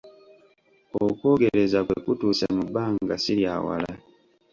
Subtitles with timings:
[1.03, 3.93] Okwogereza kwe kutuuse mu bbanga si lya wala.